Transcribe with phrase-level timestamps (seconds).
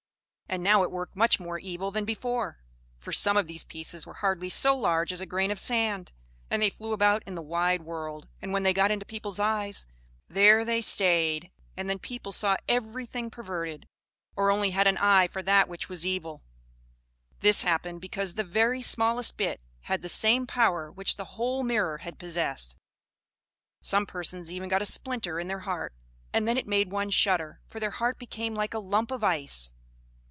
[0.53, 2.59] And now it worked much more evil than before;
[2.97, 6.11] for some of these pieces were hardly so large as a grain of sand,
[6.49, 9.87] and they flew about in the wide world, and when they got into people's eyes,
[10.27, 13.87] there they stayed; and then people saw everything perverted,
[14.35, 16.43] or only had an eye for that which was evil.
[17.39, 21.99] This happened because the very smallest bit had the same power which the whole mirror
[21.99, 22.75] had possessed.
[23.79, 25.93] Some persons even got a splinter in their heart,
[26.33, 29.71] and then it made one shudder, for their heart became like a lump of ice.